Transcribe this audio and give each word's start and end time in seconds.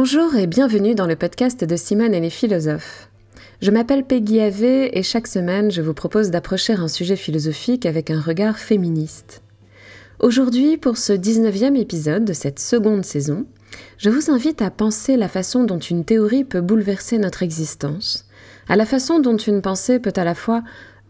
Bonjour 0.00 0.36
et 0.36 0.46
bienvenue 0.46 0.94
dans 0.94 1.08
le 1.08 1.16
podcast 1.16 1.64
de 1.64 1.74
Simone 1.74 2.14
et 2.14 2.20
les 2.20 2.30
philosophes. 2.30 3.08
Je 3.60 3.72
m'appelle 3.72 4.04
Peggy 4.04 4.38
Ave 4.38 4.62
et 4.62 5.02
chaque 5.02 5.26
semaine 5.26 5.72
je 5.72 5.82
vous 5.82 5.92
propose 5.92 6.30
d'approcher 6.30 6.74
un 6.74 6.86
sujet 6.86 7.16
philosophique 7.16 7.84
avec 7.84 8.08
un 8.12 8.20
regard 8.20 8.60
féministe. 8.60 9.42
Aujourd'hui, 10.20 10.76
pour 10.76 10.98
ce 10.98 11.12
19e 11.12 11.76
épisode 11.76 12.24
de 12.24 12.32
cette 12.32 12.60
seconde 12.60 13.04
saison, 13.04 13.44
je 13.96 14.08
vous 14.08 14.30
invite 14.30 14.62
à 14.62 14.70
penser 14.70 15.16
la 15.16 15.26
façon 15.26 15.64
dont 15.64 15.80
une 15.80 16.04
théorie 16.04 16.44
peut 16.44 16.60
bouleverser 16.60 17.18
notre 17.18 17.42
existence, 17.42 18.28
à 18.68 18.76
la 18.76 18.86
façon 18.86 19.18
dont 19.18 19.36
une 19.36 19.62
pensée 19.62 19.98
peut 19.98 20.12
à 20.14 20.22
la 20.22 20.36
fois 20.36 20.62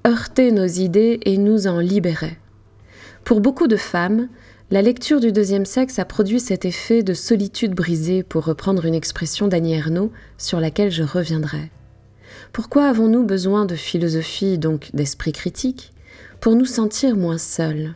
heurter 0.07 0.51
nos 0.51 0.65
idées 0.65 1.21
et 1.27 1.37
nous 1.37 1.67
en 1.67 1.79
libérer. 1.79 2.39
Pour 3.23 3.43
beaucoup 3.43 3.67
de 3.67 3.77
femmes, 3.77 4.31
la 4.71 4.83
lecture 4.83 5.21
du 5.21 5.33
deuxième 5.33 5.65
sexe 5.65 5.99
a 5.99 6.05
produit 6.05 6.41
cet 6.41 6.67
effet 6.67 7.03
de 7.03 7.15
solitude 7.15 7.75
brisée, 7.75 8.23
pour 8.23 8.45
reprendre 8.45 8.85
une 8.85 8.95
expression 8.95 9.49
d'Annie 9.49 9.75
Ernaux, 9.75 10.13
sur 10.37 10.61
laquelle 10.61 10.91
je 10.91 11.03
reviendrai. 11.03 11.71
Pourquoi 12.53 12.85
avons-nous 12.85 13.25
besoin 13.25 13.65
de 13.65 13.75
philosophie, 13.75 14.59
donc 14.59 14.91
d'esprit 14.93 15.33
critique, 15.33 15.93
pour 16.41 16.55
nous 16.55 16.67
sentir 16.67 17.17
moins 17.17 17.39
seuls? 17.39 17.95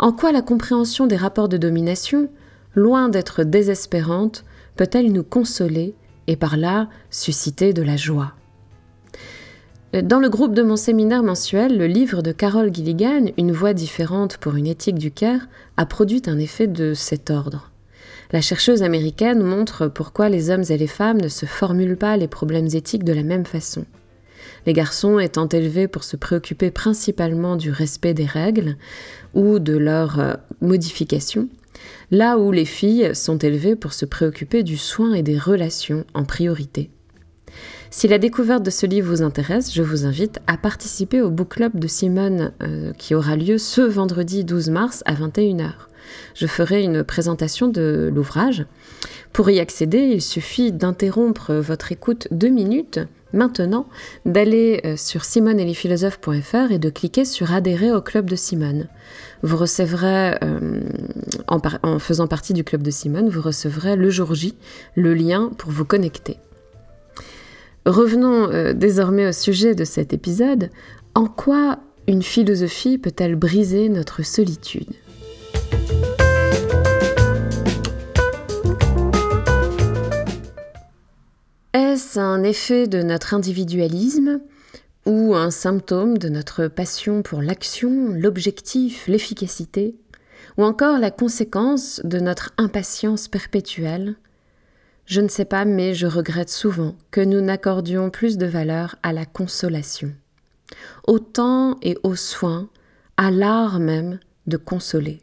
En 0.00 0.12
quoi 0.12 0.32
la 0.32 0.42
compréhension 0.42 1.06
des 1.06 1.16
rapports 1.16 1.48
de 1.48 1.56
domination, 1.56 2.30
loin 2.74 3.08
d'être 3.08 3.44
désespérante, 3.44 4.44
peut-elle 4.74 5.12
nous 5.12 5.24
consoler 5.24 5.94
et 6.26 6.36
par 6.36 6.56
là 6.56 6.88
susciter 7.10 7.72
de 7.72 7.82
la 7.82 7.96
joie? 7.96 8.32
Dans 9.92 10.18
le 10.18 10.28
groupe 10.28 10.54
de 10.54 10.62
mon 10.62 10.76
séminaire 10.76 11.22
mensuel, 11.22 11.78
le 11.78 11.86
livre 11.86 12.20
de 12.20 12.32
Carole 12.32 12.74
Gilligan, 12.74 13.26
Une 13.38 13.52
voix 13.52 13.72
différente 13.72 14.36
pour 14.36 14.56
une 14.56 14.66
éthique 14.66 14.98
du 14.98 15.12
cœur, 15.12 15.40
a 15.76 15.86
produit 15.86 16.22
un 16.26 16.38
effet 16.38 16.66
de 16.66 16.92
cet 16.92 17.30
ordre. 17.30 17.70
La 18.32 18.40
chercheuse 18.40 18.82
américaine 18.82 19.42
montre 19.42 19.86
pourquoi 19.86 20.28
les 20.28 20.50
hommes 20.50 20.64
et 20.68 20.76
les 20.76 20.88
femmes 20.88 21.20
ne 21.20 21.28
se 21.28 21.46
formulent 21.46 21.96
pas 21.96 22.16
les 22.16 22.26
problèmes 22.26 22.66
éthiques 22.66 23.04
de 23.04 23.12
la 23.12 23.22
même 23.22 23.46
façon. 23.46 23.84
Les 24.66 24.72
garçons 24.72 25.20
étant 25.20 25.48
élevés 25.48 25.86
pour 25.86 26.02
se 26.02 26.16
préoccuper 26.16 26.72
principalement 26.72 27.54
du 27.54 27.70
respect 27.70 28.14
des 28.14 28.26
règles 28.26 28.76
ou 29.34 29.60
de 29.60 29.76
leur 29.76 30.18
euh, 30.18 30.34
modification, 30.60 31.48
là 32.10 32.38
où 32.38 32.50
les 32.50 32.64
filles 32.64 33.14
sont 33.14 33.38
élevées 33.38 33.76
pour 33.76 33.92
se 33.92 34.04
préoccuper 34.04 34.64
du 34.64 34.76
soin 34.76 35.14
et 35.14 35.22
des 35.22 35.38
relations 35.38 36.04
en 36.12 36.24
priorité. 36.24 36.90
Si 37.90 38.08
la 38.08 38.18
découverte 38.18 38.62
de 38.62 38.70
ce 38.70 38.84
livre 38.84 39.08
vous 39.08 39.22
intéresse, 39.22 39.72
je 39.72 39.82
vous 39.82 40.04
invite 40.04 40.40
à 40.46 40.56
participer 40.56 41.20
au 41.20 41.30
book 41.30 41.50
club 41.50 41.78
de 41.78 41.86
Simone 41.86 42.52
euh, 42.62 42.92
qui 42.92 43.14
aura 43.14 43.36
lieu 43.36 43.58
ce 43.58 43.80
vendredi 43.80 44.44
12 44.44 44.70
mars 44.70 45.02
à 45.06 45.14
21h. 45.14 45.70
Je 46.34 46.46
ferai 46.46 46.82
une 46.82 47.04
présentation 47.04 47.68
de 47.68 48.10
l'ouvrage. 48.12 48.66
Pour 49.32 49.50
y 49.50 49.60
accéder, 49.60 49.98
il 49.98 50.22
suffit 50.22 50.72
d'interrompre 50.72 51.54
votre 51.54 51.92
écoute 51.92 52.28
deux 52.30 52.48
minutes 52.48 53.00
maintenant, 53.32 53.86
d'aller 54.24 54.80
euh, 54.84 54.96
sur 54.96 55.24
simoneetlesphilosophes.fr 55.24 56.72
et 56.72 56.78
de 56.78 56.90
cliquer 56.90 57.24
sur 57.24 57.52
adhérer 57.52 57.92
au 57.92 58.00
club 58.00 58.30
de 58.30 58.36
Simone. 58.36 58.88
Vous 59.42 59.56
recevrez, 59.56 60.38
euh, 60.42 60.80
en, 61.48 61.60
en 61.82 61.98
faisant 61.98 62.26
partie 62.26 62.54
du 62.54 62.64
club 62.64 62.82
de 62.82 62.90
Simone, 62.90 63.28
vous 63.28 63.42
recevrez 63.42 63.96
le 63.96 64.10
jour 64.10 64.34
J 64.34 64.56
le 64.94 65.14
lien 65.14 65.50
pour 65.58 65.70
vous 65.70 65.84
connecter. 65.84 66.38
Revenons 67.86 68.50
euh, 68.50 68.72
désormais 68.72 69.28
au 69.28 69.32
sujet 69.32 69.76
de 69.76 69.84
cet 69.84 70.12
épisode. 70.12 70.70
En 71.14 71.26
quoi 71.26 71.78
une 72.08 72.24
philosophie 72.24 72.98
peut-elle 72.98 73.36
briser 73.36 73.88
notre 73.88 74.24
solitude? 74.24 74.90
Est-ce 81.72 82.18
un 82.18 82.42
effet 82.42 82.88
de 82.88 83.02
notre 83.02 83.34
individualisme 83.34 84.40
ou 85.06 85.36
un 85.36 85.52
symptôme 85.52 86.18
de 86.18 86.28
notre 86.28 86.66
passion 86.66 87.22
pour 87.22 87.40
l'action, 87.40 88.08
l'objectif, 88.08 89.06
l'efficacité, 89.06 89.94
ou 90.58 90.64
encore 90.64 90.98
la 90.98 91.12
conséquence 91.12 92.00
de 92.02 92.18
notre 92.18 92.52
impatience 92.58 93.28
perpétuelle? 93.28 94.16
Je 95.06 95.20
ne 95.20 95.28
sais 95.28 95.44
pas, 95.44 95.64
mais 95.64 95.94
je 95.94 96.06
regrette 96.06 96.50
souvent 96.50 96.96
que 97.10 97.20
nous 97.20 97.40
n'accordions 97.40 98.10
plus 98.10 98.36
de 98.36 98.46
valeur 98.46 98.96
à 99.02 99.12
la 99.12 99.24
consolation, 99.24 100.12
au 101.06 101.18
temps 101.20 101.78
et 101.80 101.96
au 102.02 102.16
soin, 102.16 102.68
à 103.16 103.30
l'art 103.30 103.78
même 103.78 104.18
de 104.46 104.56
consoler. 104.56 105.20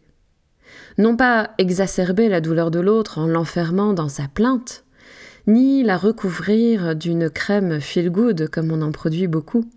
Non 0.97 1.17
pas 1.17 1.51
exacerber 1.57 2.29
la 2.29 2.41
douleur 2.41 2.71
de 2.71 2.79
l'autre 2.79 3.19
en 3.19 3.27
l'enfermant 3.27 3.93
dans 3.93 4.09
sa 4.09 4.27
plainte, 4.27 4.85
ni 5.47 5.83
la 5.83 5.97
recouvrir 5.97 6.95
d'une 6.95 7.29
crème 7.29 7.81
feel 7.81 8.09
good 8.09 8.47
comme 8.47 8.71
on 8.71 8.81
en 8.81 8.91
produit 8.91 9.27
beaucoup, 9.27 9.69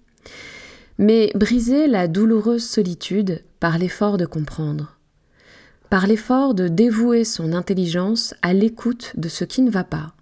mais 0.99 1.33
briser 1.35 1.89
la 1.89 2.07
douloureuse 2.07 2.65
solitude 2.65 3.43
par 3.59 3.79
l'effort 3.79 4.19
de 4.19 4.27
comprendre, 4.27 4.96
par 5.91 6.07
l'effort 6.07 6.55
de 6.55 6.69
dévouer 6.69 7.25
son 7.25 7.53
intelligence 7.53 8.35
à 8.43 8.53
l'écoute 8.53 9.13
de 9.17 9.29
ce 9.29 9.45
qui 9.45 9.63
ne 9.63 9.71
va 9.71 9.85
pas, 9.85 10.15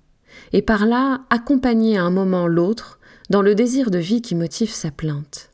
et 0.53 0.63
par 0.63 0.87
là 0.87 1.23
accompagner 1.31 1.97
à 1.97 2.05
un 2.05 2.11
moment 2.11 2.47
l'autre 2.47 2.99
dans 3.31 3.43
le 3.43 3.55
désir 3.55 3.91
de 3.91 3.99
vie 3.99 4.23
qui 4.23 4.35
motive 4.35 4.71
sa 4.71 4.91
plainte. 4.91 5.51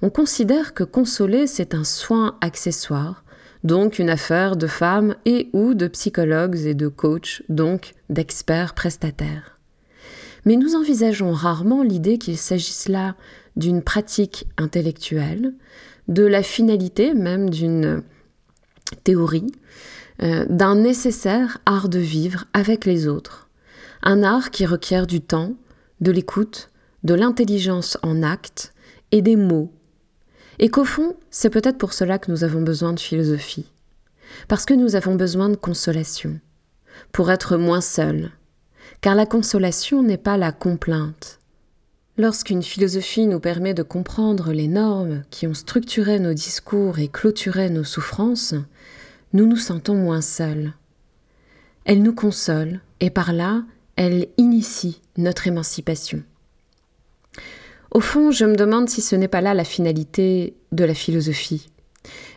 On 0.00 0.10
considère 0.10 0.74
que 0.74 0.84
consoler, 0.84 1.46
c'est 1.46 1.74
un 1.74 1.84
soin 1.84 2.36
accessoire, 2.40 3.24
donc 3.62 3.98
une 3.98 4.10
affaire 4.10 4.56
de 4.56 4.66
femmes 4.66 5.14
et 5.24 5.48
ou 5.52 5.74
de 5.74 5.86
psychologues 5.86 6.58
et 6.66 6.74
de 6.74 6.88
coachs, 6.88 7.42
donc 7.48 7.94
d'experts 8.10 8.74
prestataires. 8.74 9.58
Mais 10.44 10.56
nous 10.56 10.74
envisageons 10.74 11.32
rarement 11.32 11.84
l'idée 11.84 12.18
qu'il 12.18 12.36
s'agisse 12.36 12.88
là 12.88 13.14
d'une 13.54 13.82
pratique 13.82 14.46
intellectuelle, 14.56 15.54
de 16.08 16.24
la 16.24 16.42
finalité 16.42 17.14
même 17.14 17.48
d'une 17.48 18.02
théorie 18.96 19.52
euh, 20.22 20.44
d'un 20.48 20.76
nécessaire 20.76 21.58
art 21.66 21.88
de 21.88 21.98
vivre 21.98 22.44
avec 22.52 22.84
les 22.84 23.08
autres. 23.08 23.48
Un 24.02 24.22
art 24.22 24.50
qui 24.50 24.66
requiert 24.66 25.06
du 25.06 25.20
temps, 25.20 25.54
de 26.00 26.12
l'écoute, 26.12 26.70
de 27.02 27.14
l'intelligence 27.14 27.98
en 28.02 28.22
acte 28.22 28.72
et 29.10 29.22
des 29.22 29.36
mots. 29.36 29.72
Et 30.58 30.68
qu'au 30.68 30.84
fond, 30.84 31.16
c'est 31.30 31.50
peut-être 31.50 31.78
pour 31.78 31.92
cela 31.92 32.18
que 32.18 32.30
nous 32.30 32.44
avons 32.44 32.62
besoin 32.62 32.92
de 32.92 33.00
philosophie. 33.00 33.70
Parce 34.48 34.64
que 34.64 34.74
nous 34.74 34.96
avons 34.96 35.14
besoin 35.14 35.48
de 35.48 35.56
consolation. 35.56 36.40
Pour 37.10 37.30
être 37.30 37.56
moins 37.56 37.80
seuls. 37.80 38.30
Car 39.00 39.14
la 39.14 39.26
consolation 39.26 40.02
n'est 40.02 40.18
pas 40.18 40.36
la 40.36 40.52
complainte. 40.52 41.40
Lorsqu'une 42.18 42.62
philosophie 42.62 43.26
nous 43.26 43.40
permet 43.40 43.72
de 43.72 43.82
comprendre 43.82 44.52
les 44.52 44.68
normes 44.68 45.22
qui 45.30 45.46
ont 45.46 45.54
structuré 45.54 46.18
nos 46.18 46.34
discours 46.34 46.98
et 46.98 47.08
clôturé 47.08 47.70
nos 47.70 47.84
souffrances, 47.84 48.54
nous 49.32 49.46
nous 49.46 49.56
sentons 49.56 49.94
moins 49.94 50.20
seuls. 50.20 50.74
Elle 51.86 52.02
nous 52.02 52.14
console 52.14 52.80
et 53.00 53.08
par 53.08 53.32
là, 53.32 53.62
elle 53.96 54.28
initie 54.36 55.00
notre 55.16 55.46
émancipation. 55.46 56.22
Au 57.90 58.00
fond, 58.00 58.30
je 58.30 58.44
me 58.44 58.56
demande 58.56 58.90
si 58.90 59.00
ce 59.00 59.16
n'est 59.16 59.26
pas 59.26 59.40
là 59.40 59.54
la 59.54 59.64
finalité 59.64 60.54
de 60.70 60.84
la 60.84 60.94
philosophie. 60.94 61.70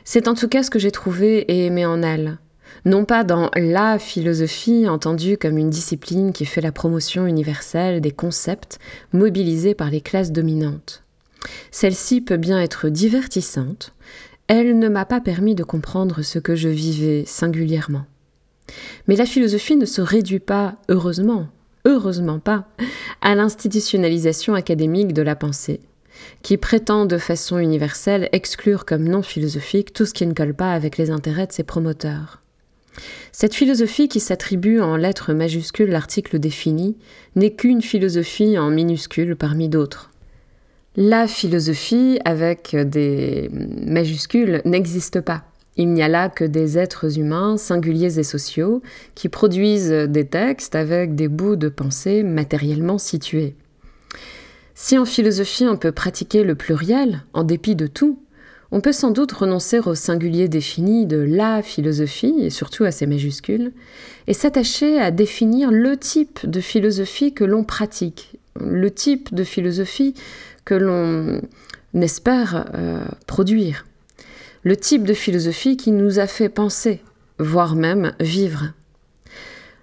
C'est 0.06 0.30
en 0.30 0.35
tout 0.35 0.47
cas 0.47 0.64
ce 0.64 0.69
que 0.69 0.80
j'ai 0.80 0.91
trouvé 0.91 1.40
et 1.40 1.66
aimé 1.66 1.85
en 1.85 2.02
elle. 2.02 2.38
Non 2.84 3.06
pas 3.06 3.24
dans 3.24 3.50
la 3.56 3.97
philosophie 3.97 4.88
entendue 4.88 5.38
comme 5.38 5.58
une 5.58 5.69
discipline 5.69 6.34
qui 6.34 6.46
fait 6.46 6.62
la 6.62 6.72
promotion 6.72 7.25
universelle 7.25 8.02
des 8.02 8.12
concepts 8.12 8.80
mobilisés 9.13 9.73
par 9.73 9.90
les 9.90 10.02
classes 10.02 10.32
dominantes. 10.32 11.03
Celle-ci 11.72 12.22
peut 12.22 12.38
bien 12.38 12.61
être 12.61 12.90
divertissante, 12.90 13.94
elle 14.47 14.78
ne 14.78 14.90
m'a 14.90 15.05
pas 15.05 15.22
permis 15.22 15.55
de 15.55 15.64
comprendre 15.64 16.22
ce 16.22 16.38
que 16.38 16.55
je 16.55 16.70
vivais 16.70 17.23
singulièrement. 17.26 18.05
Mais 19.08 19.16
la 19.16 19.26
philosophie 19.26 19.76
ne 19.76 19.85
se 19.85 20.02
réduit 20.02 20.40
pas, 20.40 20.76
heureusement, 20.90 21.47
heureusement 21.85 22.40
pas, 22.40 22.67
à 23.22 23.35
l'institutionnalisation 23.35 24.53
académique 24.53 25.14
de 25.14 25.22
la 25.22 25.35
pensée, 25.35 25.82
qui 26.44 26.58
prétend 26.58 27.05
de 27.05 27.17
façon 27.17 27.58
universelle 27.58 28.29
exclure 28.32 28.85
comme 28.85 29.08
non 29.08 29.22
philosophique 29.22 29.94
tout 29.94 30.05
ce 30.05 30.14
qui 30.14 30.28
ne 30.28 30.34
colle 30.34 30.53
pas 30.53 30.73
avec 30.73 30.97
les 30.97 31.09
intérêts 31.09 31.47
de 31.47 31.52
ses 31.52 31.64
promoteurs. 31.64 32.41
Cette 33.32 33.53
philosophie 33.53 34.08
qui 34.08 34.20
s'attribue 34.20 34.80
en 34.80 34.96
lettres 34.96 35.34
majuscules 35.34 35.90
l'article 35.90 36.40
défini 36.40 36.97
n'est 37.36 37.53
qu'une 37.53 37.82
philosophie 37.82 38.58
en 38.58 38.70
minuscules 38.70 39.36
parmi 39.36 39.70
d'autres. 39.70 40.12
La 40.96 41.28
philosophie 41.28 42.20
avec 42.24 42.76
des 42.76 43.50
majuscules 43.52 44.62
n'existe 44.64 45.20
pas. 45.20 45.44
Il 45.78 45.92
n'y 45.92 46.02
a 46.02 46.08
là 46.08 46.30
que 46.30 46.46
des 46.46 46.78
êtres 46.78 47.20
humains 47.20 47.58
singuliers 47.58 48.18
et 48.18 48.24
sociaux 48.24 48.82
qui 49.14 49.28
produisent 49.28 49.91
des 49.91 50.26
textes 50.26 50.76
avec 50.76 51.16
des 51.16 51.28
bouts 51.28 51.58
de 51.58 51.68
pensée 51.68 52.24
matériellement 52.24 52.98
situés. 52.98 53.56
Si 54.74 54.98
en 54.98 55.06
philosophie 55.06 55.68
on 55.68 55.78
peut 55.78 55.91
pratiquer 55.91 56.44
le 56.44 56.56
pluriel, 56.56 57.24
en 57.34 57.44
dépit 57.44 57.76
de 57.76 57.88
tout, 57.88 58.20
on 58.76 58.82
peut 58.82 58.92
sans 58.92 59.12
doute 59.12 59.32
renoncer 59.32 59.80
au 59.80 59.96
singulier 59.96 60.50
défini 60.50 61.06
de 61.06 61.16
la 61.16 61.62
philosophie, 61.62 62.36
et 62.42 62.50
surtout 62.50 62.84
à 62.84 62.92
ses 62.92 63.06
majuscules, 63.06 63.72
et 64.28 64.34
s'attacher 64.34 65.00
à 65.00 65.12
définir 65.12 65.72
le 65.72 65.96
type 65.96 66.46
de 66.46 66.60
philosophie 66.60 67.34
que 67.34 67.46
l'on 67.46 67.64
pratique, 67.64 68.38
le 68.60 68.92
type 68.92 69.34
de 69.34 69.46
philosophie 69.46 70.14
que 70.66 70.76
l'on 70.76 71.42
espère 71.94 72.70
euh, 72.74 73.06
produire, 73.28 73.86
le 74.64 74.76
type 74.76 75.06
de 75.06 75.14
philosophie 75.14 75.78
qui 75.78 75.94
nous 75.94 76.20
a 76.20 76.28
fait 76.28 76.50
penser, 76.50 77.00
voire 77.40 77.76
même 77.76 78.12
vivre. 78.20 78.74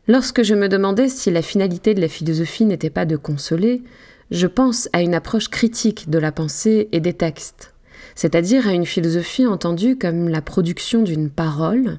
Lorsque 0.07 0.43
je 0.43 0.55
me 0.55 0.69
demandais 0.69 1.09
si 1.09 1.31
la 1.31 1.41
finalité 1.41 1.95
de 1.95 2.03
la 2.03 2.09
philosophie 2.09 2.67
n'était 2.67 2.91
pas 2.91 3.07
de 3.07 3.17
consoler, 3.17 3.85
je 4.31 4.47
pense 4.47 4.91
à 4.93 5.01
une 5.01 5.15
approche 5.15 5.49
critique 5.49 6.11
de 6.11 6.19
la 6.19 6.31
pensée 6.31 6.91
et 6.93 7.01
des 7.01 7.15
textes, 7.15 7.72
c'est-à-dire 8.15 8.67
à 8.67 8.73
une 8.73 8.87
philosophie 8.87 9.47
entendue 9.47 9.97
comme 9.97 10.29
la 10.29 10.43
production 10.43 11.03
d'une 11.03 11.31
parole 11.31 11.99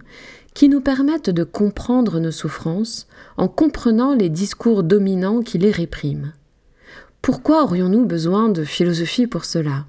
qui 0.54 0.70
nous 0.70 0.82
permette 0.82 1.30
de 1.30 1.44
comprendre 1.44 2.20
nos 2.20 2.32
souffrances 2.32 3.08
en 3.38 3.48
comprenant 3.48 4.14
les 4.14 4.30
discours 4.30 4.84
dominants 4.84 5.42
qui 5.42 5.58
les 5.58 5.72
répriment. 5.72 6.34
Pourquoi 7.22 7.64
aurions-nous 7.64 8.06
besoin 8.06 8.50
de 8.50 8.64
philosophie 8.64 9.28
pour 9.28 9.46
cela? 9.46 9.86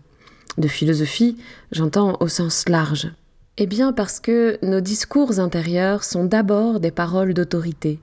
De 0.56 0.68
philosophie, 0.68 1.36
j'entends 1.72 2.16
au 2.20 2.28
sens 2.28 2.68
large. 2.68 3.10
Eh 3.56 3.66
bien 3.66 3.92
parce 3.92 4.20
que 4.20 4.58
nos 4.62 4.80
discours 4.80 5.38
intérieurs 5.38 6.04
sont 6.04 6.24
d'abord 6.24 6.80
des 6.80 6.90
paroles 6.90 7.34
d'autorité. 7.34 8.00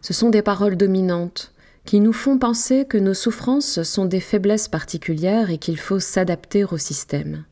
Ce 0.00 0.12
sont 0.12 0.30
des 0.30 0.42
paroles 0.42 0.76
dominantes 0.76 1.51
qui 1.84 2.00
nous 2.00 2.12
font 2.12 2.38
penser 2.38 2.84
que 2.84 2.98
nos 2.98 3.14
souffrances 3.14 3.82
sont 3.82 4.04
des 4.04 4.20
faiblesses 4.20 4.68
particulières 4.68 5.50
et 5.50 5.58
qu'il 5.58 5.78
faut 5.78 6.00
s'adapter 6.00 6.64
au 6.64 6.78
système. 6.78 7.44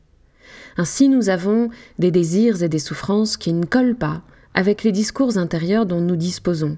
Ainsi 0.77 1.09
nous 1.09 1.29
avons 1.29 1.69
des 1.99 2.11
désirs 2.11 2.63
et 2.63 2.69
des 2.69 2.79
souffrances 2.79 3.37
qui 3.37 3.53
ne 3.53 3.65
collent 3.65 3.97
pas 3.97 4.21
avec 4.53 4.83
les 4.83 4.91
discours 4.91 5.37
intérieurs 5.37 5.85
dont 5.85 6.01
nous 6.01 6.15
disposons. 6.15 6.77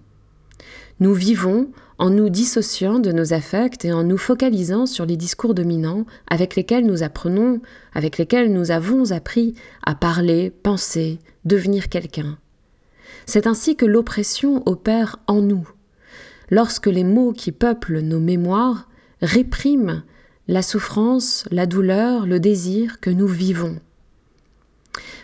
Nous 0.99 1.13
vivons 1.13 1.69
en 1.97 2.09
nous 2.09 2.29
dissociant 2.29 2.99
de 2.99 3.11
nos 3.11 3.33
affects 3.33 3.85
et 3.85 3.93
en 3.93 4.03
nous 4.03 4.17
focalisant 4.17 4.85
sur 4.85 5.05
les 5.05 5.17
discours 5.17 5.53
dominants 5.53 6.05
avec 6.27 6.55
lesquels 6.55 6.85
nous 6.85 7.03
apprenons, 7.03 7.61
avec 7.93 8.17
lesquels 8.17 8.51
nous 8.51 8.71
avons 8.71 9.11
appris 9.11 9.55
à 9.85 9.95
parler, 9.95 10.49
penser, 10.49 11.19
devenir 11.45 11.89
quelqu'un. 11.89 12.37
C'est 13.25 13.47
ainsi 13.47 13.75
que 13.75 13.85
l'oppression 13.85 14.63
opère 14.65 15.17
en 15.27 15.41
nous, 15.41 15.67
lorsque 16.53 16.85
les 16.85 17.03
mots 17.03 17.33
qui 17.33 17.51
peuplent 17.51 18.01
nos 18.01 18.19
mémoires 18.19 18.87
répriment 19.23 20.03
la 20.47 20.61
souffrance, 20.61 21.45
la 21.49 21.65
douleur, 21.65 22.27
le 22.27 22.39
désir 22.39 22.99
que 22.99 23.09
nous 23.09 23.25
vivons. 23.25 23.79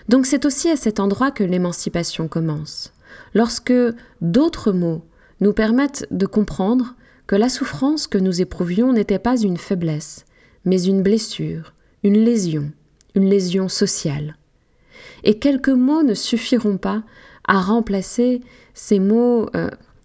Donc 0.07 0.25
c'est 0.25 0.43
aussi 0.43 0.71
à 0.71 0.75
cet 0.75 0.99
endroit 0.99 1.29
que 1.29 1.43
l'émancipation 1.43 2.27
commence, 2.27 2.93
lorsque 3.35 3.73
d'autres 4.21 4.71
mots 4.71 5.05
nous 5.39 5.53
permettent 5.53 6.07
de 6.09 6.25
comprendre 6.25 6.95
que 7.27 7.35
la 7.35 7.49
souffrance 7.49 8.07
que 8.07 8.17
nous 8.17 8.41
éprouvions 8.41 8.91
n'était 8.91 9.19
pas 9.19 9.39
une 9.39 9.57
faiblesse, 9.57 10.25
mais 10.65 10.81
une 10.81 11.03
blessure, 11.03 11.75
une 12.01 12.17
lésion, 12.17 12.71
une 13.13 13.29
lésion 13.29 13.69
sociale. 13.69 14.35
Et 15.23 15.37
quelques 15.37 15.69
mots 15.69 16.01
ne 16.01 16.15
suffiront 16.15 16.77
pas 16.77 17.03
à 17.47 17.61
remplacer 17.61 18.41
ces 18.73 18.97
mots 18.97 19.47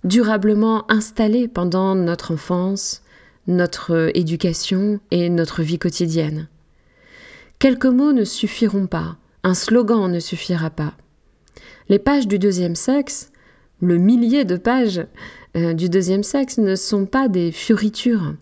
durablement 0.04 0.90
installés 0.90 1.48
pendant 1.48 1.94
notre 1.94 2.32
enfance, 2.32 3.02
notre 3.46 4.10
éducation 4.14 5.00
et 5.10 5.28
notre 5.28 5.62
vie 5.62 5.78
quotidienne. 5.78 6.48
Quelques 7.58 7.86
mots 7.86 8.12
ne 8.12 8.24
suffiront 8.24 8.86
pas, 8.86 9.16
un 9.42 9.54
slogan 9.54 10.10
ne 10.10 10.20
suffira 10.20 10.70
pas. 10.70 10.94
Les 11.88 11.98
pages 11.98 12.28
du 12.28 12.38
deuxième 12.38 12.76
sexe 12.76 13.30
le 13.80 13.98
millier 13.98 14.44
de 14.44 14.56
pages 14.56 15.06
euh, 15.56 15.74
du 15.74 15.88
deuxième 15.88 16.22
sexe 16.22 16.58
ne 16.58 16.74
sont 16.74 17.06
pas 17.06 17.28
des 17.28 17.52
fioritures, 17.52 18.34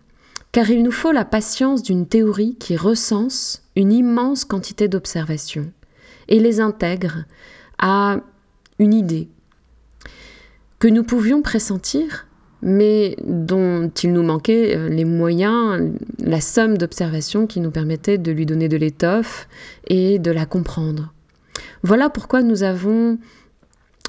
car 0.52 0.70
il 0.70 0.82
nous 0.82 0.92
faut 0.92 1.12
la 1.12 1.24
patience 1.24 1.82
d'une 1.82 2.06
théorie 2.06 2.56
qui 2.58 2.76
recense 2.76 3.62
une 3.76 3.92
immense 3.92 4.44
quantité 4.44 4.88
d'observations 4.88 5.72
et 6.28 6.38
les 6.38 6.60
intègre 6.60 7.24
à 7.78 8.20
une 8.78 8.94
idée 8.94 9.28
que 10.82 10.88
nous 10.88 11.05
pouvions 11.05 11.43
pressentir, 11.43 12.26
mais 12.61 13.14
dont 13.25 13.88
il 14.02 14.12
nous 14.12 14.25
manquait 14.25 14.76
euh, 14.76 14.88
les 14.88 15.05
moyens, 15.05 15.93
la 16.19 16.40
somme 16.40 16.76
d'observations 16.76 17.46
qui 17.46 17.61
nous 17.61 17.70
permettait 17.70 18.19
de 18.19 18.32
lui 18.32 18.46
donner 18.46 18.69
de 18.69 18.76
l'étoffe 18.76 19.46
et 19.87 20.19
de 20.19 20.32
la 20.32 20.44
comprendre. 20.44 21.14
Voilà 21.84 22.11
pourquoi 22.11 22.43
nous 22.43 22.64
avons 22.64 23.17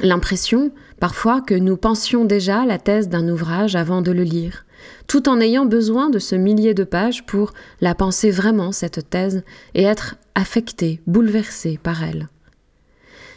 l'impression 0.02 0.72
parfois 1.00 1.42
que 1.42 1.54
nous 1.54 1.78
pensions 1.78 2.25
déjà 2.25 2.66
la 2.66 2.80
thèse 2.80 3.08
d'un 3.08 3.30
ouvrage 3.30 3.75
avant 3.75 4.02
de 4.02 4.12
le 4.12 4.24
lire, 4.24 4.66
tout 5.06 5.30
en 5.30 5.40
ayant 5.40 5.68
besoin 5.68 6.10
de 6.10 6.18
ce 6.18 6.34
millier 6.34 6.74
de 6.74 6.86
pages 6.86 7.24
pour 7.24 7.54
la 7.81 7.94
penser 7.94 8.31
vraiment, 8.31 8.72
cette 8.72 9.12
thèse, 9.12 9.44
et 9.75 9.84
être 9.84 10.16
affecté, 10.34 11.02
bouleversé 11.06 11.80
par 11.84 12.04
elle. 12.04 12.30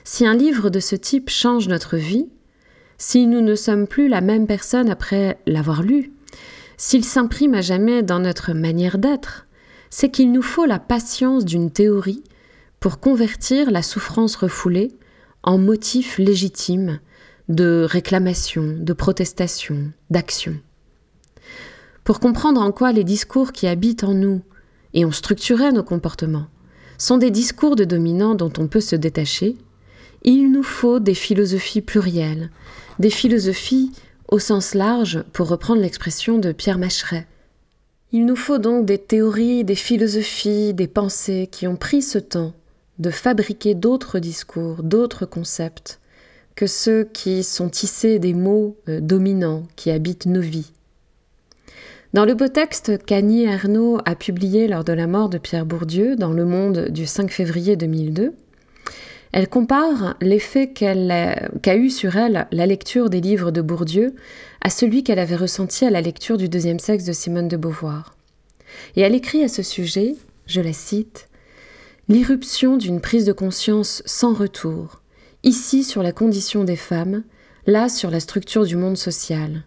Si 0.05 0.27
un 0.27 0.35
livre 0.35 0.71
de 0.71 0.81
ce 0.81 0.97
type 0.97 1.29
change 1.29 1.69
notre 1.69 1.99
vie, 1.99 2.29
si 2.99 3.27
nous 3.27 3.41
ne 3.41 3.55
sommes 3.55 3.87
plus 3.87 4.09
la 4.09 4.21
même 4.21 4.47
personne 4.47 4.91
après 4.91 5.39
l'avoir 5.47 5.83
lu, 5.83 6.13
s'il 6.77 7.05
s'imprime 7.05 7.55
à 7.55 7.61
jamais 7.61 8.03
dans 8.03 8.19
notre 8.19 8.53
manière 8.53 8.99
d'être, 8.99 9.47
c'est 9.91 10.11
qu'il 10.11 10.33
nous 10.33 10.43
faut 10.43 10.67
la 10.67 10.79
patience 10.79 11.45
d'une 11.45 11.71
théorie 11.71 12.23
pour 12.81 13.01
convertir 13.01 13.71
la 13.71 13.83
souffrance 13.83 14.37
refoulée 14.37 14.93
en 15.43 15.59
motif 15.59 16.19
légitime 16.19 17.01
de 17.49 17.87
réclamation, 17.89 18.77
de 18.79 18.93
protestation, 18.93 19.93
d'action. 20.11 20.57
Pour 22.05 22.21
comprendre 22.21 22.61
en 22.61 22.73
quoi 22.73 22.93
les 22.93 23.05
discours 23.05 23.53
qui 23.53 23.67
habitent 23.67 24.05
en 24.05 24.15
nous 24.15 24.43
et 24.95 25.05
ont 25.05 25.13
structuré 25.13 25.73
nos 25.73 25.83
comportements 25.83 26.47
sont 26.99 27.19
des 27.19 27.31
discours 27.31 27.77
de 27.77 27.85
dominants 27.85 28.35
dont 28.35 28.53
on 28.59 28.69
peut 28.69 28.81
se 28.81 28.97
détacher, 28.97 29.57
il 30.23 30.51
nous 30.51 30.63
faut 30.63 30.99
des 30.99 31.15
philosophies 31.15 31.83
plurielles, 31.83 32.51
des 32.99 33.11
philosophies 33.11 33.93
au 34.29 34.39
sens 34.39 34.75
large, 34.75 35.23
pour 35.33 35.49
reprendre 35.49 35.83
l'expression 35.83 36.39
de 36.39 36.53
Pierre 36.53 36.79
Macheret. 36.79 37.27
Il 38.13 38.27
nous 38.27 38.37
faut 38.37 38.59
donc 38.59 38.87
des 38.87 38.99
théories, 38.99 39.65
des 39.65 39.75
philosophies, 39.75 40.75
des 40.75 40.89
pensées 40.89 41.49
qui 41.51 41.67
ont 41.67 41.77
pris 41.77 42.03
ce 42.03 42.19
temps 42.19 42.53
de 42.99 43.11
fabriquer 43.11 43.75
d'autres 43.75 44.19
discours, 44.19 44.83
d'autres 44.83 45.27
concepts, 45.27 46.01
que 46.55 46.67
ceux 46.67 47.05
qui 47.05 47.43
sont 47.43 47.69
tissés 47.69 48.19
des 48.19 48.33
mots 48.33 48.77
euh, 48.89 49.01
dominants 49.01 49.65
qui 49.77 49.91
habitent 49.91 50.27
nos 50.27 50.41
vies. 50.41 50.73
Dans 52.15 52.25
le 52.25 52.35
beau 52.35 52.49
texte 52.49 53.05
qu'Annie 53.05 53.45
Ernaux 53.45 53.99
a 54.07 54.15
publié 54.15 54.67
lors 54.67 54.83
de 54.83 54.95
la 54.95 55.07
mort 55.07 55.29
de 55.29 55.37
Pierre 55.37 55.67
Bourdieu 55.67 56.17
dans 56.17 56.33
Le 56.33 56.47
Monde 56.47 56.89
du 56.89 57.05
5 57.05 57.31
février 57.31 57.77
2002, 57.77 58.33
elle 59.37 59.51
compare 59.51 60.17
l'effet 60.23 60.73
qu'a 60.73 61.77
eu 61.77 61.91
sur 61.91 62.17
elle 62.17 62.49
la 62.51 62.65
lecture 62.65 63.11
des 63.11 63.21
livres 63.21 63.51
de 63.51 63.61
Bourdieu 63.61 64.15
à 64.63 64.71
celui 64.71 65.05
qu'elle 65.05 65.19
avait 65.19 65.37
ressenti 65.37 65.85
à 65.85 65.91
la 65.91 66.01
lecture 66.01 66.39
du 66.39 66.49
deuxième 66.49 66.79
sexe 66.79 67.05
de 67.05 67.13
Simone 67.13 67.47
de 67.47 67.59
Beauvoir. 67.59 68.17
Et 68.97 69.03
elle 69.03 69.15
écrit 69.15 69.45
à 69.45 69.49
ce 69.49 69.63
sujet, 69.63 70.15
je 70.47 70.63
la 70.63 70.73
cite, 70.73 71.29
L'irruption 72.09 72.79
d'une 72.79 73.03
prise 73.03 73.27
de 73.27 73.35
conscience 73.35 74.03
sans 74.07 74.33
retour, 74.33 75.03
ici 75.43 75.85
sur 75.85 76.03
la 76.03 76.13
condition 76.13 76.65
des 76.65 76.75
femmes, 76.75 77.23
là 77.67 77.91
sur 77.91 78.11
la 78.11 78.21
structure 78.21 78.65
du 78.65 78.77
monde 78.77 78.97
social. 78.97 79.65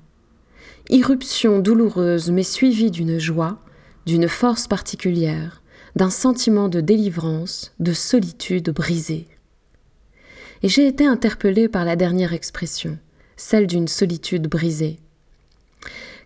Irruption 0.89 1.59
douloureuse 1.59 2.31
mais 2.31 2.41
suivie 2.41 2.89
d'une 2.89 3.19
joie, 3.19 3.59
d'une 4.07 4.29
force 4.29 4.67
particulière, 4.67 5.61
d'un 5.95 6.09
sentiment 6.09 6.69
de 6.69 6.81
délivrance, 6.81 7.71
de 7.77 7.93
solitude 7.93 8.71
brisée. 8.71 9.27
Et 10.61 10.69
j'ai 10.69 10.87
été 10.87 11.05
interpellée 11.05 11.69
par 11.69 11.85
la 11.85 11.95
dernière 11.95 12.33
expression, 12.33 12.97
celle 13.37 13.67
d'une 13.67 13.87
solitude 13.87 14.47
brisée. 14.47 14.99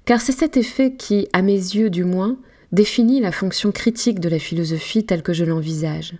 Car 0.05 0.21
c'est 0.21 0.31
cet 0.31 0.57
effet 0.57 0.93
qui, 0.93 1.27
à 1.33 1.41
mes 1.41 1.53
yeux 1.53 1.89
du 1.89 2.03
moins, 2.03 2.37
définit 2.71 3.21
la 3.21 3.31
fonction 3.31 3.71
critique 3.71 4.19
de 4.19 4.29
la 4.29 4.39
philosophie 4.39 5.05
telle 5.05 5.23
que 5.23 5.33
je 5.33 5.45
l'envisage. 5.45 6.15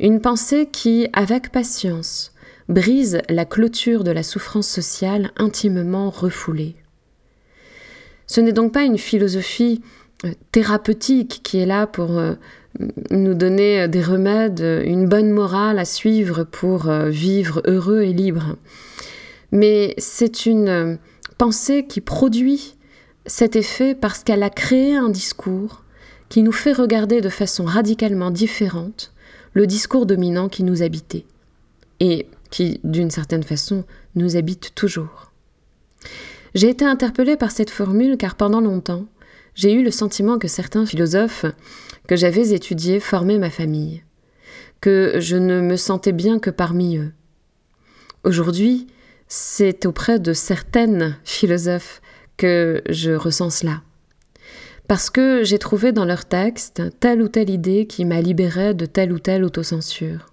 Une 0.00 0.20
pensée 0.20 0.68
qui, 0.70 1.08
avec 1.12 1.52
patience, 1.52 2.32
brise 2.68 3.20
la 3.28 3.44
clôture 3.44 4.02
de 4.02 4.10
la 4.10 4.22
souffrance 4.22 4.68
sociale 4.68 5.30
intimement 5.36 6.10
refoulée. 6.10 6.74
Ce 8.26 8.40
n'est 8.40 8.52
donc 8.52 8.72
pas 8.72 8.82
une 8.82 8.98
philosophie 8.98 9.82
thérapeutique 10.52 11.40
qui 11.42 11.58
est 11.58 11.66
là 11.66 11.86
pour 11.86 12.18
euh, 12.18 12.34
nous 13.10 13.34
donner 13.34 13.88
des 13.88 14.02
remèdes, 14.02 14.60
une 14.84 15.06
bonne 15.08 15.30
morale 15.30 15.78
à 15.78 15.84
suivre 15.84 16.44
pour 16.44 16.88
euh, 16.88 17.08
vivre 17.08 17.62
heureux 17.66 18.02
et 18.02 18.12
libre. 18.12 18.56
Mais 19.52 19.94
c'est 19.98 20.46
une 20.46 20.98
pensée 21.38 21.86
qui 21.86 22.00
produit 22.00 22.76
cet 23.26 23.56
effet 23.56 23.94
parce 23.94 24.22
qu'elle 24.22 24.42
a 24.42 24.50
créé 24.50 24.96
un 24.96 25.08
discours 25.08 25.82
qui 26.28 26.42
nous 26.42 26.52
fait 26.52 26.72
regarder 26.72 27.20
de 27.20 27.28
façon 27.28 27.64
radicalement 27.64 28.30
différente 28.30 29.12
le 29.52 29.66
discours 29.66 30.06
dominant 30.06 30.48
qui 30.48 30.64
nous 30.64 30.82
habitait, 30.82 31.24
et 32.00 32.28
qui, 32.50 32.78
d'une 32.84 33.10
certaine 33.10 33.42
façon, 33.42 33.84
nous 34.14 34.36
habite 34.36 34.74
toujours. 34.74 35.32
J'ai 36.54 36.68
été 36.68 36.84
interpellée 36.84 37.36
par 37.36 37.50
cette 37.50 37.70
formule 37.70 38.16
car 38.18 38.34
pendant 38.34 38.60
longtemps, 38.60 39.06
j'ai 39.56 39.72
eu 39.72 39.82
le 39.82 39.90
sentiment 39.90 40.38
que 40.38 40.46
certains 40.46 40.86
philosophes 40.86 41.46
que 42.06 42.14
j'avais 42.14 42.50
étudiés 42.50 43.00
formaient 43.00 43.38
ma 43.38 43.50
famille, 43.50 44.04
que 44.80 45.16
je 45.18 45.36
ne 45.36 45.60
me 45.60 45.76
sentais 45.76 46.12
bien 46.12 46.38
que 46.38 46.50
parmi 46.50 46.98
eux. 46.98 47.12
Aujourd'hui, 48.22 48.86
c'est 49.28 49.86
auprès 49.86 50.20
de 50.20 50.32
certaines 50.32 51.16
philosophes 51.24 52.00
que 52.36 52.82
je 52.88 53.10
ressens 53.12 53.50
cela. 53.50 53.82
Parce 54.88 55.10
que 55.10 55.42
j'ai 55.42 55.58
trouvé 55.58 55.90
dans 55.90 56.04
leurs 56.04 56.26
textes 56.26 56.82
telle 57.00 57.22
ou 57.22 57.28
telle 57.28 57.50
idée 57.50 57.86
qui 57.86 58.04
m'a 58.04 58.20
libérée 58.20 58.74
de 58.74 58.86
telle 58.86 59.12
ou 59.12 59.18
telle 59.18 59.42
autocensure. 59.42 60.26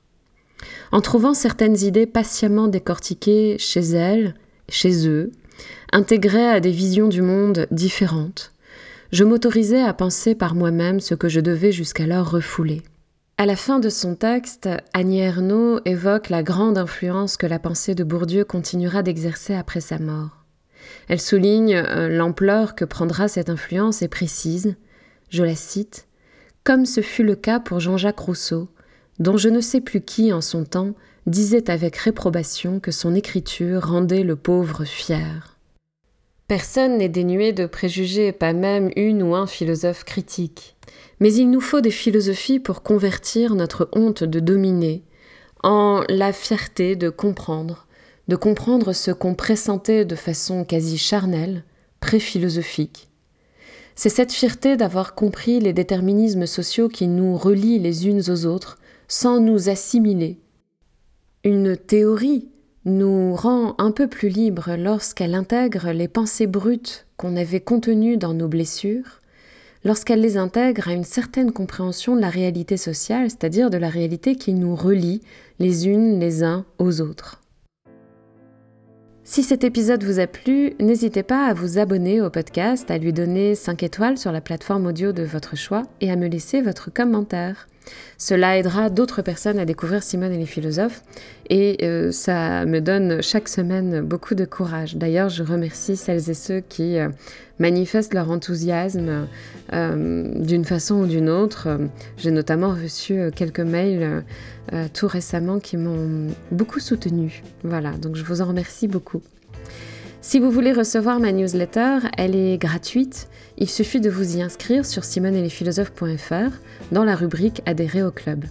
En 0.92 1.02
trouvant 1.02 1.34
certaines 1.34 1.82
idées 1.82 2.06
patiemment 2.06 2.68
décortiquées 2.68 3.58
chez 3.58 3.82
elles, 3.82 4.36
chez 4.70 5.08
eux, 5.08 5.32
intégrées 5.92 6.50
à 6.50 6.60
des 6.60 6.72
visions 6.72 7.08
du 7.08 7.22
monde 7.22 7.68
différentes, 7.72 8.53
je 9.14 9.24
m'autorisais 9.24 9.84
à 9.84 9.94
penser 9.94 10.34
par 10.34 10.56
moi-même 10.56 11.00
ce 11.00 11.14
que 11.14 11.30
je 11.30 11.40
devais 11.40 11.72
jusqu'alors 11.72 12.32
refouler. 12.32 12.82
À 13.38 13.46
la 13.46 13.56
fin 13.56 13.80
de 13.80 13.90
son 13.90 14.16
texte, 14.16 14.68
Annie 14.94 15.20
Ernaux 15.20 15.80
évoque 15.86 16.30
la 16.30 16.42
grande 16.42 16.80
influence 16.80 17.38
que 17.38 17.46
la 17.46 17.60
pensée 17.60 17.94
de 17.94 18.04
Bourdieu 18.04 18.44
continuera 18.44 19.04
d'exercer 19.04 19.54
après 19.54 19.82
sa 19.82 20.00
mort. 20.00 20.46
Elle 21.10 21.22
souligne 21.22 21.76
euh, 21.76 22.10
l'ampleur 22.10 22.74
que 22.74 22.86
prendra 22.86 23.28
cette 23.28 23.52
influence 23.52 24.02
et 24.02 24.08
précise, 24.08 24.76
je 25.30 25.44
la 25.44 25.56
cite, 25.56 26.08
comme 26.64 26.88
ce 26.88 27.02
fut 27.02 27.24
le 27.24 27.36
cas 27.36 27.60
pour 27.60 27.80
Jean-Jacques 27.80 28.20
Rousseau, 28.20 28.68
dont 29.20 29.38
je 29.38 29.50
ne 29.50 29.62
sais 29.62 29.82
plus 29.82 30.02
qui 30.02 30.34
en 30.34 30.42
son 30.42 30.66
temps 30.66 30.96
disait 31.28 31.70
avec 31.70 31.98
réprobation 31.98 32.80
que 32.80 32.92
son 32.92 33.14
écriture 33.14 33.90
rendait 33.90 34.24
le 34.24 34.36
pauvre 34.36 34.86
fier. 34.86 35.53
Personne 36.48 36.98
n'est 36.98 37.10
dénué 37.10 37.54
de 37.54 37.66
préjugés, 37.66 38.32
pas 38.32 38.54
même 38.54 38.92
une 38.96 39.24
ou 39.24 39.36
un 39.36 39.48
philosophe 39.48 40.04
critique. 40.04 40.76
Mais 41.20 41.34
il 41.34 41.50
nous 41.50 41.62
faut 41.62 41.82
des 41.82 41.92
philosophies 41.92 42.60
pour 42.60 42.84
convertir 42.84 43.56
notre 43.56 43.90
honte 43.94 44.24
de 44.24 44.40
dominer 44.40 45.04
en 45.64 46.04
la 46.10 46.34
fierté 46.34 46.96
de 46.96 47.10
comprendre, 47.10 47.88
de 48.28 48.36
comprendre 48.36 48.92
ce 48.94 49.12
qu'on 49.12 49.34
pressentait 49.34 50.04
de 50.04 50.16
façon 50.16 50.66
quasi 50.66 50.98
charnelle, 50.98 51.64
pré-philosophique. 52.02 53.10
C'est 53.96 54.10
cette 54.10 54.34
fierté 54.34 54.76
d'avoir 54.76 55.16
compris 55.16 55.60
les 55.60 55.72
déterminismes 55.72 56.48
sociaux 56.48 56.90
qui 56.90 57.08
nous 57.08 57.38
relient 57.38 57.80
les 57.80 58.08
unes 58.08 58.24
aux 58.30 58.46
autres 58.46 58.78
sans 59.08 59.40
nous 59.40 59.70
assimiler. 59.70 60.40
Une 61.46 61.78
théorie 61.78 62.50
nous 62.86 63.34
rend 63.34 63.76
un 63.78 63.92
peu 63.92 64.08
plus 64.08 64.30
libres 64.30 64.76
lorsqu'elle 64.78 65.36
intègre 65.36 65.92
les 65.92 66.08
pensées 66.08 66.48
brutes 66.48 67.06
qu'on 67.18 67.38
avait 67.38 67.62
contenues 67.62 68.18
dans 68.18 68.34
nos 68.34 68.48
blessures, 68.48 69.22
lorsqu'elle 69.86 70.22
les 70.22 70.38
intègre 70.38 70.90
à 70.90 70.94
une 70.94 71.04
certaine 71.04 71.52
compréhension 71.52 72.16
de 72.16 72.22
la 72.22 72.30
réalité 72.30 72.76
sociale, 72.78 73.30
c'est-à-dire 73.30 73.70
de 73.70 73.78
la 73.78 73.90
réalité 73.90 74.36
qui 74.36 74.54
nous 74.54 74.76
relie 74.76 75.22
les 75.60 75.88
unes 75.88 76.20
les 76.20 76.44
uns 76.44 76.66
aux 76.78 77.02
autres. 77.02 77.40
Si 79.26 79.42
cet 79.42 79.64
épisode 79.64 80.04
vous 80.04 80.20
a 80.20 80.28
plu, 80.28 80.74
n'hésitez 80.82 81.24
pas 81.24 81.46
à 81.46 81.54
vous 81.54 81.78
abonner 81.78 82.20
au 82.20 82.30
podcast, 82.30 82.92
à 82.92 82.98
lui 82.98 83.14
donner 83.14 83.56
5 83.56 83.82
étoiles 83.82 84.18
sur 84.18 84.34
la 84.34 84.42
plateforme 84.42 84.88
audio 84.88 85.14
de 85.14 85.24
votre 85.24 85.56
choix 85.56 85.84
et 86.02 86.12
à 86.12 86.18
me 86.18 86.28
laisser 86.28 86.62
votre 86.62 86.92
commentaire. 86.94 87.68
Cela 88.18 88.58
aidera 88.58 88.90
d'autres 88.90 89.22
personnes 89.22 89.60
à 89.60 89.66
découvrir 89.66 90.04
Simone 90.04 90.32
et 90.32 90.38
les 90.38 90.46
philosophes 90.46 91.02
et 91.50 91.78
euh, 91.84 92.12
ça 92.12 92.66
me 92.66 92.80
donne 92.80 93.22
chaque 93.22 93.50
semaine 93.50 94.02
beaucoup 94.02 94.36
de 94.36 94.46
courage. 94.46 94.96
D'ailleurs, 94.96 95.30
je 95.30 95.44
remercie 95.44 95.98
celles 95.98 96.30
et 96.30 96.34
ceux 96.34 96.62
qui 96.62 96.98
euh, 96.98 97.10
manifestent 97.60 98.14
leur 98.14 98.32
enthousiasme 98.32 99.28
euh, 99.74 100.40
d'une 100.40 100.66
façon 100.66 101.02
ou 101.02 101.06
d'une 101.06 101.30
autre. 101.30 101.68
J'ai 102.18 102.32
notamment 102.32 102.70
reçu 102.70 103.20
quelques 103.36 103.60
mails 103.60 104.24
tout 104.94 105.08
récemment 105.08 105.60
qui 105.60 105.76
m'ont 105.76 106.28
beaucoup 106.52 106.80
soutenu. 106.80 107.44
Voilà, 107.64 107.92
donc 107.92 108.16
je 108.16 108.24
vous 108.24 108.42
en 108.42 108.46
remercie 108.46 108.88
beaucoup. 108.88 109.22
Si 110.26 110.40
vous 110.40 110.52
voulez 110.52 110.72
recevoir 110.72 111.20
ma 111.20 111.34
newsletter, 111.34 111.98
elle 112.18 112.34
est 112.34 112.58
gratuite. 112.58 113.28
Il 113.58 113.70
suffit 113.70 114.00
de 114.00 114.10
vous 114.10 114.38
y 114.38 114.42
inscrire 114.42 114.86
sur 114.86 115.04
simoneetlesphilosophes.fr 115.04 116.58
dans 116.94 117.04
la 117.04 117.14
rubrique 117.14 117.62
Adhérer 117.66 118.04
au 118.04 118.12
club. 118.12 118.46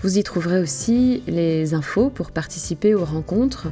Vous 0.00 0.16
y 0.16 0.22
trouverez 0.22 0.58
aussi 0.58 1.22
les 1.26 1.74
infos 1.74 2.08
pour 2.08 2.30
participer 2.30 2.94
aux 2.94 3.04
rencontres 3.04 3.68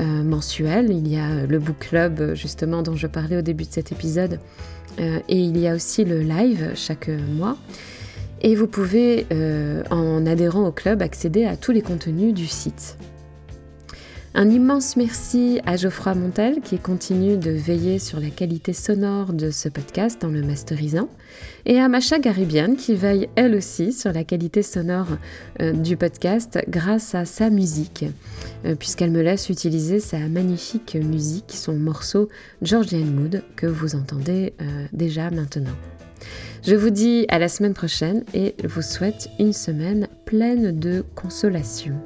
euh, 0.00 0.24
mensuelles. 0.24 0.90
Il 0.90 1.06
y 1.06 1.18
a 1.18 1.46
le 1.46 1.58
book 1.60 1.78
club 1.78 2.34
justement 2.34 2.82
dont 2.82 2.96
je 2.96 3.06
parlais 3.06 3.36
au 3.36 3.42
début 3.42 3.64
de 3.64 3.70
cet 3.70 3.92
épisode 3.92 4.40
euh, 4.98 5.20
et 5.28 5.38
il 5.38 5.56
y 5.58 5.68
a 5.68 5.76
aussi 5.76 6.04
le 6.04 6.20
live 6.20 6.72
chaque 6.74 7.08
mois. 7.08 7.56
Et 8.40 8.56
vous 8.56 8.66
pouvez, 8.66 9.28
euh, 9.32 9.84
en 9.90 10.26
adhérant 10.26 10.66
au 10.66 10.72
club, 10.72 11.00
accéder 11.00 11.44
à 11.44 11.56
tous 11.56 11.70
les 11.70 11.82
contenus 11.82 12.34
du 12.34 12.48
site. 12.48 12.98
Un 14.34 14.48
immense 14.48 14.96
merci 14.96 15.60
à 15.66 15.76
Geoffroy 15.76 16.14
Montel 16.14 16.62
qui 16.62 16.78
continue 16.78 17.36
de 17.36 17.50
veiller 17.50 17.98
sur 17.98 18.18
la 18.18 18.30
qualité 18.30 18.72
sonore 18.72 19.34
de 19.34 19.50
ce 19.50 19.68
podcast 19.68 20.24
en 20.24 20.28
le 20.28 20.40
masterisant, 20.40 21.10
et 21.66 21.78
à 21.78 21.88
Macha 21.88 22.18
Garibian 22.18 22.74
qui 22.74 22.94
veille 22.94 23.28
elle 23.36 23.54
aussi 23.54 23.92
sur 23.92 24.10
la 24.10 24.24
qualité 24.24 24.62
sonore 24.62 25.08
euh, 25.60 25.72
du 25.72 25.98
podcast 25.98 26.58
grâce 26.66 27.14
à 27.14 27.26
sa 27.26 27.50
musique, 27.50 28.06
euh, 28.64 28.74
puisqu'elle 28.74 29.10
me 29.10 29.20
laisse 29.20 29.50
utiliser 29.50 30.00
sa 30.00 30.16
magnifique 30.16 30.94
musique, 30.94 31.52
son 31.52 31.74
morceau 31.74 32.30
Georgian 32.62 33.04
Mood 33.04 33.42
que 33.54 33.66
vous 33.66 33.94
entendez 33.96 34.54
euh, 34.62 34.86
déjà 34.94 35.30
maintenant. 35.30 35.76
Je 36.66 36.74
vous 36.74 36.90
dis 36.90 37.26
à 37.28 37.38
la 37.38 37.48
semaine 37.48 37.74
prochaine 37.74 38.24
et 38.32 38.54
vous 38.64 38.82
souhaite 38.82 39.28
une 39.38 39.52
semaine 39.52 40.08
pleine 40.24 40.78
de 40.78 41.04
consolation. 41.16 41.96